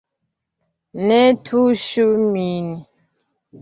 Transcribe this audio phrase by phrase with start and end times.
[1.11, 1.21] Ne
[1.51, 2.77] tuŝu min.